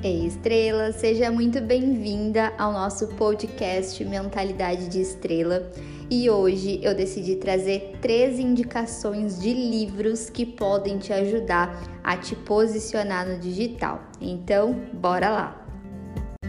[0.00, 5.72] Ei, Estrela, seja muito bem-vinda ao nosso podcast Mentalidade de Estrela.
[6.08, 12.36] E hoje eu decidi trazer três indicações de livros que podem te ajudar a te
[12.36, 14.00] posicionar no digital.
[14.20, 15.66] Então, bora lá!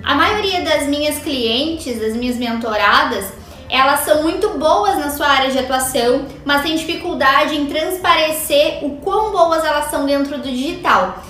[0.03, 3.33] A maioria das minhas clientes, das minhas mentoradas,
[3.67, 8.97] elas são muito boas na sua área de atuação, mas têm dificuldade em transparecer o
[8.97, 11.23] quão boas elas são dentro do digital.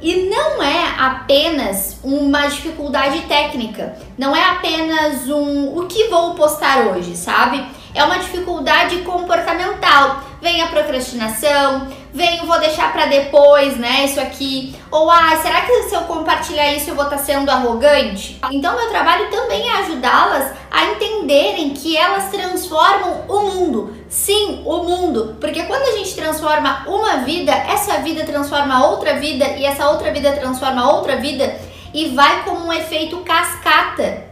[0.00, 6.88] E não é apenas uma dificuldade técnica, não é apenas um o que vou postar
[6.88, 7.64] hoje, sabe?
[7.94, 10.22] É uma dificuldade comportamental.
[10.42, 14.04] Vem a procrastinação, vem vou deixar para depois, né?
[14.04, 14.76] Isso aqui.
[14.90, 18.38] Ou ah, será que se eu compartilhar isso eu vou estar tá sendo arrogante?
[18.52, 23.95] Então meu trabalho também é ajudá-las a entenderem que elas transformam o mundo.
[24.08, 25.36] Sim, o mundo.
[25.40, 30.12] Porque quando a gente transforma uma vida, essa vida transforma outra vida e essa outra
[30.12, 31.56] vida transforma outra vida
[31.92, 34.24] e vai como um efeito cascata.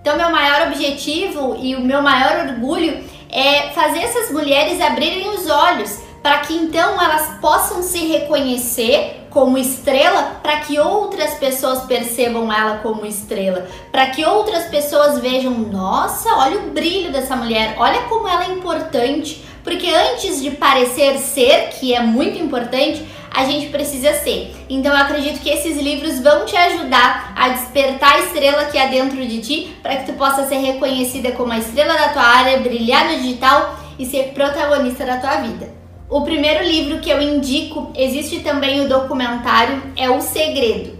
[0.00, 5.48] Então, meu maior objetivo e o meu maior orgulho é fazer essas mulheres abrirem os
[5.48, 12.52] olhos para que então elas possam se reconhecer como estrela, para que outras pessoas percebam
[12.52, 18.02] ela como estrela, para que outras pessoas vejam, nossa, olha o brilho dessa mulher, olha
[18.02, 23.70] como ela é importante, porque antes de parecer ser, que é muito importante, a gente
[23.70, 24.54] precisa ser.
[24.68, 28.86] Então eu acredito que esses livros vão te ajudar a despertar a estrela que há
[28.86, 32.60] dentro de ti, para que tu possa ser reconhecida como a estrela da tua área,
[32.60, 35.81] brilhar no digital e ser protagonista da tua vida.
[36.12, 40.92] O primeiro livro que eu indico, existe também o documentário, é O Segredo.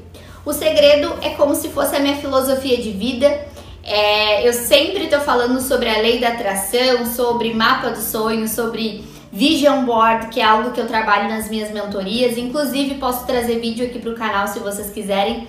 [0.43, 3.47] O Segredo é como se fosse a minha filosofia de vida.
[3.85, 9.05] É, eu sempre estou falando sobre a lei da atração, sobre mapa do sonho, sobre
[9.31, 12.39] Vision Board, que é algo que eu trabalho nas minhas mentorias.
[12.39, 15.47] Inclusive, posso trazer vídeo aqui para o canal se vocês quiserem.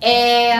[0.00, 0.54] É,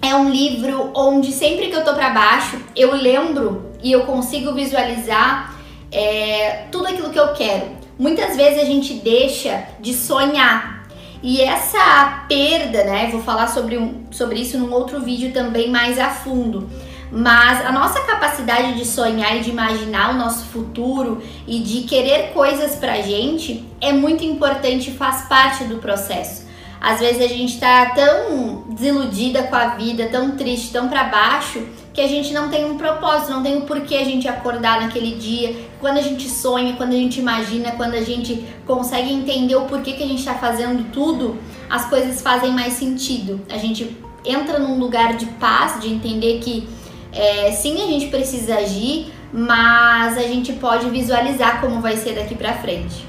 [0.00, 4.54] é um livro onde sempre que eu tô para baixo, eu lembro e eu consigo
[4.54, 5.51] visualizar
[5.92, 7.70] é, tudo aquilo que eu quero.
[7.98, 10.88] Muitas vezes a gente deixa de sonhar.
[11.22, 13.08] E essa perda, né?
[13.12, 16.68] Vou falar sobre, um, sobre isso num outro vídeo também mais a fundo
[17.14, 22.32] mas a nossa capacidade de sonhar e de imaginar o nosso futuro e de querer
[22.32, 26.46] coisas pra gente é muito importante e faz parte do processo.
[26.80, 31.62] Às vezes a gente tá tão desiludida com a vida, tão triste, tão para baixo,
[31.92, 34.80] que a gente não tem um propósito, não tem o um porquê a gente acordar
[34.80, 35.54] naquele dia.
[35.80, 39.92] Quando a gente sonha, quando a gente imagina, quando a gente consegue entender o porquê
[39.92, 41.36] que a gente tá fazendo tudo,
[41.68, 43.40] as coisas fazem mais sentido.
[43.50, 46.66] A gente entra num lugar de paz, de entender que
[47.12, 52.34] é, sim, a gente precisa agir, mas a gente pode visualizar como vai ser daqui
[52.34, 53.04] para frente.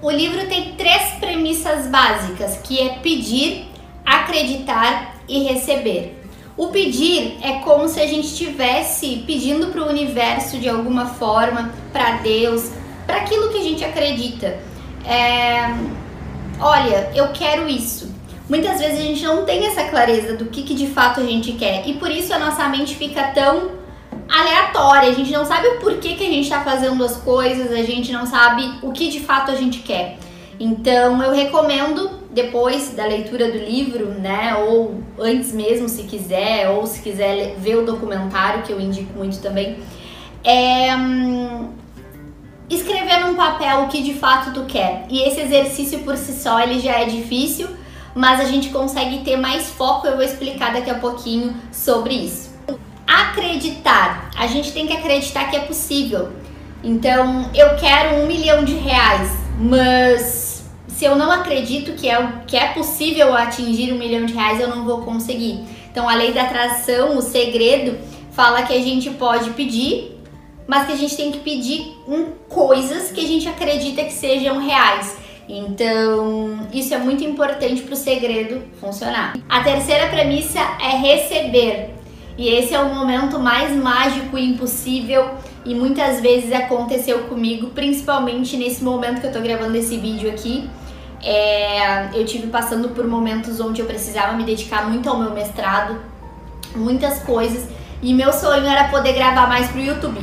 [0.00, 3.66] O livro tem três premissas básicas, que é pedir,
[4.04, 6.17] acreditar e receber.
[6.58, 11.72] O pedir é como se a gente estivesse pedindo para o universo de alguma forma,
[11.92, 12.70] para Deus,
[13.06, 14.58] para aquilo que a gente acredita.
[15.06, 15.72] É,
[16.60, 18.18] olha, eu quero isso
[18.48, 21.52] muitas vezes a gente não tem essa clareza do que, que de fato a gente
[21.52, 23.72] quer e por isso a nossa mente fica tão
[24.28, 27.82] aleatória, a gente não sabe o porquê que a gente está fazendo as coisas, a
[27.82, 30.18] gente não sabe o que de fato a gente quer.
[30.58, 36.86] Então eu recomendo depois da leitura do livro, né, ou antes mesmo se quiser, ou
[36.86, 39.76] se quiser ver o documentário que eu indico muito também,
[40.44, 41.70] é hum,
[42.70, 45.06] escrever num papel o que de fato tu quer.
[45.10, 47.68] E esse exercício por si só ele já é difícil,
[48.14, 50.06] mas a gente consegue ter mais foco.
[50.06, 52.50] Eu vou explicar daqui a pouquinho sobre isso.
[53.04, 54.30] Acreditar.
[54.36, 56.28] A gente tem que acreditar que é possível.
[56.84, 60.57] Então, eu quero um milhão de reais, mas
[60.98, 64.66] se eu não acredito que é, que é possível atingir um milhão de reais, eu
[64.66, 65.60] não vou conseguir.
[65.92, 67.96] Então, a lei da atração, o segredo,
[68.32, 70.20] fala que a gente pode pedir,
[70.66, 74.58] mas que a gente tem que pedir em coisas que a gente acredita que sejam
[74.58, 75.16] reais.
[75.48, 79.34] Então, isso é muito importante para o segredo funcionar.
[79.48, 81.94] A terceira premissa é receber.
[82.36, 85.30] E esse é o momento mais mágico e impossível
[85.64, 90.68] e muitas vezes aconteceu comigo, principalmente nesse momento que eu tô gravando esse vídeo aqui.
[91.22, 96.00] É, eu tive passando por momentos onde eu precisava me dedicar muito ao meu mestrado,
[96.76, 97.68] muitas coisas,
[98.00, 100.20] e meu sonho era poder gravar mais pro YouTube.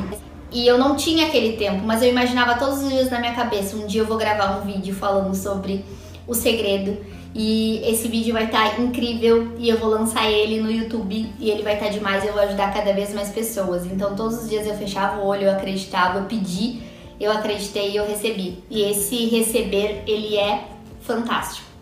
[0.51, 3.75] E eu não tinha aquele tempo, mas eu imaginava todos os dias na minha cabeça:
[3.75, 5.83] um dia eu vou gravar um vídeo falando sobre
[6.25, 6.97] o segredo.
[7.37, 11.51] E esse vídeo vai estar tá incrível e eu vou lançar ele no YouTube e
[11.51, 13.85] ele vai estar tá demais eu vou ajudar cada vez mais pessoas.
[13.85, 16.79] Então todos os dias eu fechava o olho, eu acreditava, eu pedi,
[17.19, 18.63] eu acreditei e eu recebi.
[18.69, 20.74] E esse receber, ele é
[21.05, 21.75] fantástico.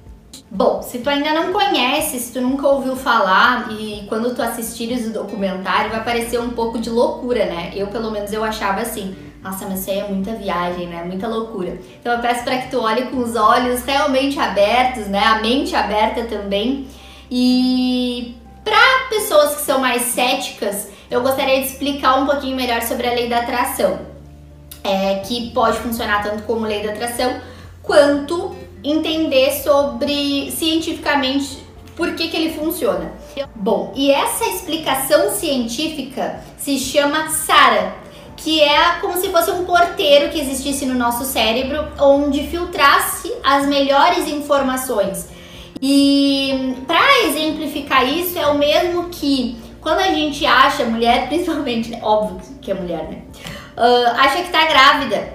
[0.50, 5.08] Bom, se tu ainda não conhece, se tu nunca ouviu falar e quando tu assistires
[5.08, 7.72] o documentário vai parecer um pouco de loucura, né?
[7.74, 11.04] Eu, pelo menos, eu achava assim, nossa, mas isso aí é muita viagem, né?
[11.04, 11.80] Muita loucura.
[12.00, 15.24] Então eu peço para que tu olhe com os olhos realmente abertos, né?
[15.26, 16.88] A mente aberta também.
[17.32, 23.08] E para pessoas que são mais céticas, eu gostaria de explicar um pouquinho melhor sobre
[23.08, 24.00] a lei da atração,
[24.84, 27.42] é, que pode funcionar tanto como lei da atração
[27.82, 31.64] quanto entender sobre cientificamente
[31.96, 33.14] por que, que ele funciona.
[33.56, 37.96] Bom, e essa explicação científica se chama SARA,
[38.36, 43.66] que é como se fosse um porteiro que existisse no nosso cérebro, onde filtrasse as
[43.68, 45.30] melhores informações.
[45.82, 52.42] E para exemplificar isso, é o mesmo que quando a gente acha, mulher principalmente, óbvio
[52.62, 53.22] que é mulher, né?
[53.78, 55.34] Uh, acha que tá grávida.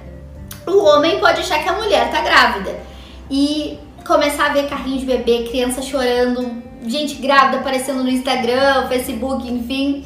[0.66, 2.87] O homem pode achar que a mulher tá grávida
[3.30, 9.50] e começar a ver carrinho de bebê, criança chorando, gente grávida aparecendo no Instagram, Facebook,
[9.50, 10.04] enfim.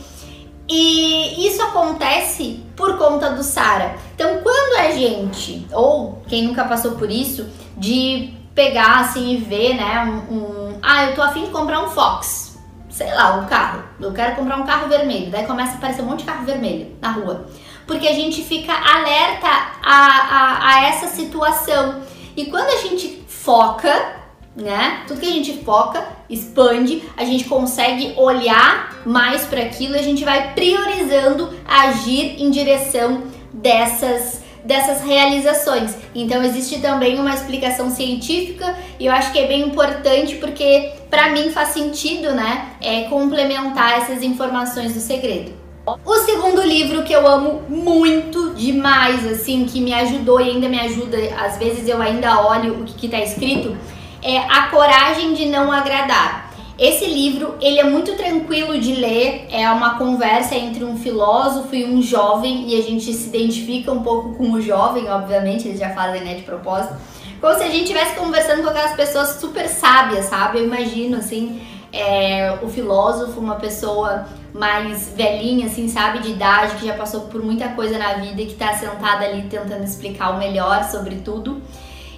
[0.69, 3.97] E isso acontece por conta do Sara.
[4.15, 9.75] Então, quando a gente, ou quem nunca passou por isso, de pegar assim e ver,
[9.75, 12.59] né, um, um ah, eu tô afim de comprar um Fox,
[12.89, 13.83] sei lá, um carro.
[14.01, 15.31] Eu quero comprar um carro vermelho.
[15.31, 17.47] Daí começa a aparecer um monte de carro vermelho na rua.
[17.87, 19.49] Porque a gente fica alerta
[19.83, 22.01] a, a, a essa situação.
[22.37, 24.23] E quando a gente foca,
[24.57, 25.03] né?
[25.07, 30.25] Tudo que a gente foca, expande, a gente consegue olhar mais para aquilo, a gente
[30.25, 35.97] vai priorizando agir em direção dessas dessas realizações.
[36.15, 41.31] Então existe também uma explicação científica e eu acho que é bem importante porque para
[41.31, 42.77] mim faz sentido, né?
[42.81, 45.62] É complementar essas informações do segredo.
[45.85, 50.79] O segundo livro que eu amo muito demais, assim, que me ajudou e ainda me
[50.79, 53.77] ajuda, às vezes eu ainda olho o que, está escrito,
[54.23, 56.53] é A Coragem de Não Agradar.
[56.79, 61.85] Esse livro, ele é muito tranquilo de ler, é uma conversa entre um filósofo e
[61.85, 65.91] um jovem, e a gente se identifica um pouco com o jovem, obviamente, eles já
[65.91, 66.95] fazem, né, de propósito.
[67.41, 70.59] Como se a gente estivesse conversando com aquelas pessoas super sábias, sabe?
[70.59, 71.61] Eu imagino, assim,
[71.93, 77.43] é, o filósofo, uma pessoa mais velhinha, assim, sabe, de idade, que já passou por
[77.43, 81.63] muita coisa na vida e que tá sentada ali tentando explicar o melhor sobre tudo.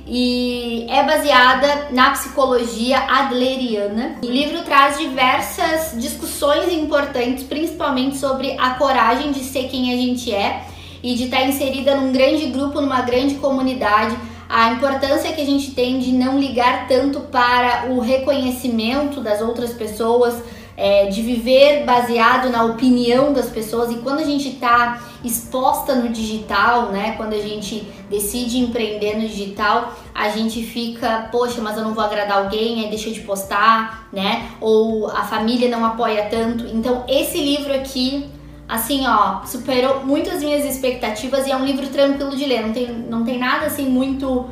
[0.06, 4.16] E é baseada na psicologia adleriana.
[4.22, 10.34] O livro traz diversas discussões importantes, principalmente sobre a coragem de ser quem a gente
[10.34, 10.64] é
[11.02, 14.14] e de estar tá inserida num grande grupo, numa grande comunidade
[14.48, 19.72] a importância que a gente tem de não ligar tanto para o reconhecimento das outras
[19.72, 20.40] pessoas,
[20.76, 26.08] é, de viver baseado na opinião das pessoas e quando a gente está exposta no
[26.08, 27.14] digital, né?
[27.16, 32.04] Quando a gente decide empreender no digital, a gente fica, poxa, mas eu não vou
[32.04, 34.50] agradar alguém, aí deixa de postar, né?
[34.60, 36.66] Ou a família não apoia tanto.
[36.66, 38.26] Então, esse livro aqui
[38.68, 42.72] assim, ó, superou muito as minhas expectativas e é um livro tranquilo de ler, não
[42.72, 44.46] tem, não tem nada assim muito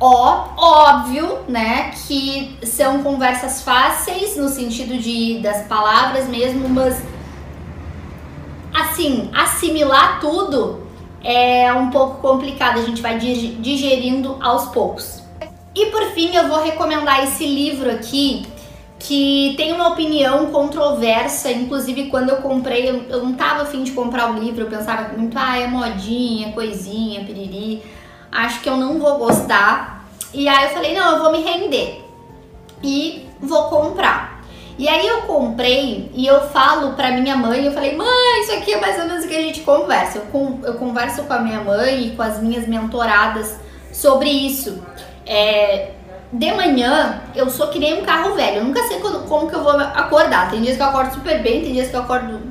[0.00, 7.02] ó, óbvio, né, que são conversas fáceis no sentido de das palavras mesmo, mas
[8.74, 10.86] assim, assimilar tudo
[11.24, 15.22] é um pouco complicado, a gente vai digerindo aos poucos.
[15.74, 18.46] E por fim, eu vou recomendar esse livro aqui,
[18.98, 24.30] que tem uma opinião controversa, inclusive quando eu comprei, eu, não tava afim de comprar
[24.30, 27.82] o livro, eu pensava muito, ah, é modinha, coisinha, piriri,
[28.32, 29.95] acho que eu não vou gostar.
[30.36, 32.04] E aí eu falei, não, eu vou me render
[32.82, 34.42] e vou comprar.
[34.78, 38.74] E aí eu comprei e eu falo pra minha mãe, eu falei, mãe, isso aqui
[38.74, 40.18] é mais ou menos o que a gente conversa.
[40.18, 43.58] Eu, eu converso com a minha mãe e com as minhas mentoradas
[43.90, 44.82] sobre isso.
[45.24, 45.92] É,
[46.30, 48.58] de manhã eu sou que nem um carro velho.
[48.58, 50.50] Eu nunca sei quando, como que eu vou acordar.
[50.50, 52.42] Tem dias que eu acordo super bem, tem dias que eu acordo.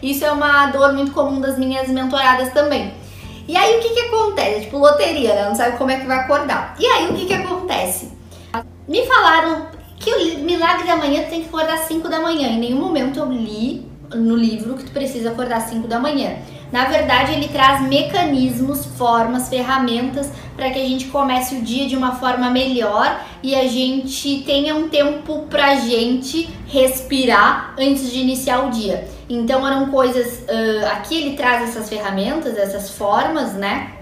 [0.00, 3.01] Isso é uma dor muito comum das minhas mentoradas também.
[3.48, 4.60] E aí o que que acontece?
[4.62, 5.44] Tipo loteria, né?
[5.48, 6.74] Não sabe como é que vai acordar.
[6.78, 8.12] E aí o que que acontece?
[8.88, 12.48] Me falaram que o milagre da manhã tem que acordar às 5 da manhã.
[12.48, 16.36] Em nenhum momento eu li no livro que tu precisa acordar às 5 da manhã.
[16.72, 21.94] Na verdade, ele traz mecanismos, formas, ferramentas para que a gente comece o dia de
[21.94, 28.66] uma forma melhor e a gente tenha um tempo pra gente respirar antes de iniciar
[28.66, 29.06] o dia.
[29.34, 30.40] Então eram coisas.
[30.40, 33.92] Uh, aqui ele traz essas ferramentas, essas formas, né?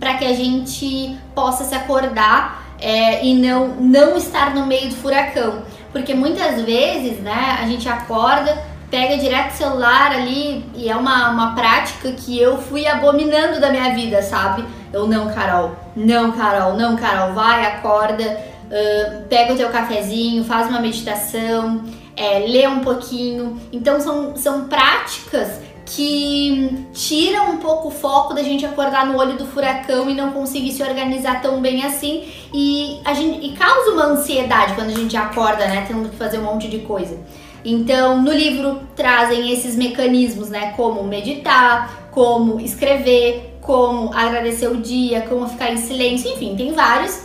[0.00, 4.96] Para que a gente possa se acordar é, e não, não estar no meio do
[4.96, 5.62] furacão.
[5.92, 11.30] Porque muitas vezes, né, a gente acorda pega direto o celular ali e é uma,
[11.30, 14.64] uma prática que eu fui abominando da minha vida, sabe?
[14.92, 15.74] Eu não, Carol.
[15.96, 21.82] Não, Carol, não, Carol, vai, acorda, uh, pega o teu cafezinho, faz uma meditação,
[22.16, 23.60] é, lê um pouquinho.
[23.72, 29.36] Então são, são práticas que tiram um pouco o foco da gente acordar no olho
[29.36, 33.90] do furacão e não conseguir se organizar tão bem assim e a gente e causa
[33.90, 37.18] uma ansiedade quando a gente acorda, né, tendo que fazer um monte de coisa.
[37.64, 45.22] Então, no livro trazem esses mecanismos, né, como meditar, como escrever, como agradecer o dia,
[45.22, 47.23] como ficar em silêncio, enfim, tem vários.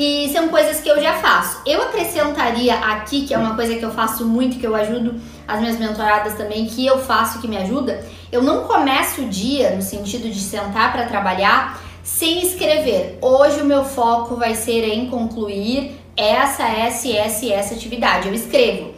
[0.00, 1.60] E são coisas que eu já faço.
[1.66, 5.58] Eu acrescentaria aqui, que é uma coisa que eu faço muito, que eu ajudo as
[5.58, 8.06] minhas mentoradas também, que eu faço que me ajuda.
[8.30, 13.18] Eu não começo o dia no sentido de sentar para trabalhar sem escrever.
[13.20, 18.28] Hoje o meu foco vai ser em concluir essa, essa, essa essa atividade.
[18.28, 18.94] Eu escrevo.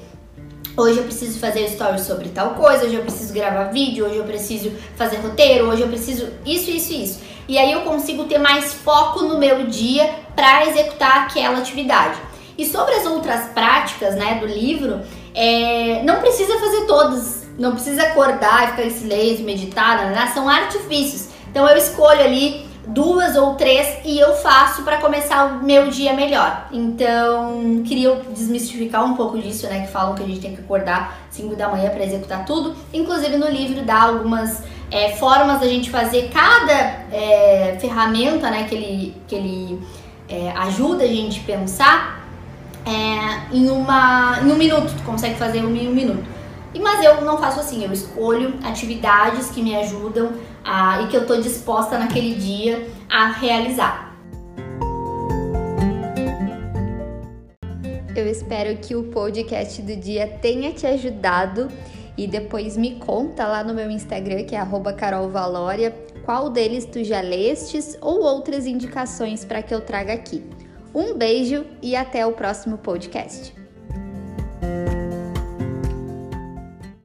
[0.76, 4.24] Hoje eu preciso fazer stories sobre tal coisa, hoje eu preciso gravar vídeo, hoje eu
[4.24, 7.20] preciso fazer roteiro, hoje eu preciso isso, isso isso.
[7.48, 10.08] E aí eu consigo ter mais foco no meu dia
[10.40, 12.18] para executar aquela atividade.
[12.56, 15.02] E sobre as outras práticas, né, do livro,
[15.34, 20.48] é, não precisa fazer todas, não precisa acordar e ficar em silêncio, meditar, né, são
[20.48, 21.28] artifícios.
[21.50, 26.14] Então eu escolho ali duas ou três e eu faço para começar o meu dia
[26.14, 26.68] melhor.
[26.72, 29.82] Então, queria desmistificar um pouco disso, né?
[29.82, 32.74] Que falam que a gente tem que acordar 5 da manhã para executar tudo.
[32.92, 36.72] Inclusive no livro dá algumas é, formas da gente fazer cada
[37.12, 38.64] é, ferramenta, né?
[38.64, 39.80] Que ele, que ele
[40.30, 42.24] é, ajuda a gente a pensar
[42.86, 44.94] é, em, uma, em um minuto.
[44.96, 46.24] Tu consegue fazer em um minuto.
[46.80, 50.32] Mas eu não faço assim, eu escolho atividades que me ajudam
[50.64, 54.14] a, e que eu estou disposta naquele dia a realizar.
[58.14, 61.68] Eu espero que o podcast do dia tenha te ajudado
[62.16, 64.58] e depois me conta lá no meu Instagram, que é
[64.92, 70.42] carolvalória, qual deles tu já lestes ou outras indicações para que eu traga aqui.
[70.94, 73.59] Um beijo e até o próximo podcast.